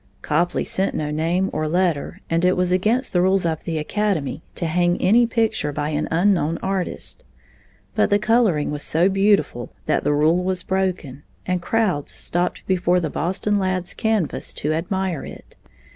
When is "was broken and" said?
10.43-11.61